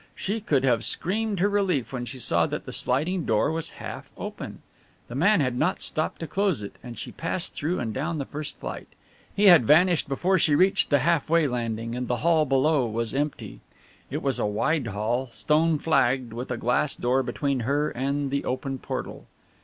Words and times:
She 0.15 0.41
could 0.41 0.63
have 0.63 0.83
screamed 0.83 1.39
her 1.41 1.47
relief 1.47 1.93
when 1.93 2.05
she 2.05 2.17
saw 2.17 2.47
that 2.47 2.65
the 2.65 2.73
sliding 2.73 3.23
door 3.23 3.51
was 3.51 3.69
half 3.77 4.11
open 4.17 4.63
the 5.07 5.13
man 5.13 5.41
had 5.41 5.55
not 5.55 5.83
stopped 5.83 6.21
to 6.21 6.27
close 6.27 6.63
it 6.63 6.77
and 6.81 6.97
she 6.97 7.11
passed 7.11 7.53
through 7.53 7.79
and 7.79 7.93
down 7.93 8.17
the 8.17 8.25
first 8.25 8.57
flight. 8.57 8.87
He 9.35 9.43
had 9.45 9.63
vanished 9.67 10.07
before 10.09 10.39
she 10.39 10.55
reached 10.55 10.89
the 10.89 10.97
half 11.05 11.29
way 11.29 11.47
landing 11.47 11.93
and 11.93 12.07
the 12.07 12.15
hall 12.25 12.47
below 12.47 12.87
was 12.87 13.13
empty. 13.13 13.59
It 14.09 14.23
was 14.23 14.39
a 14.39 14.45
wide 14.47 14.87
hall, 14.87 15.29
stone 15.31 15.77
flagged, 15.77 16.33
with 16.33 16.49
a 16.49 16.57
glass 16.57 16.95
door 16.95 17.21
between 17.21 17.59
her 17.59 17.91
and 17.91 18.31
the 18.31 18.43
open 18.43 18.79
portal. 18.79 19.27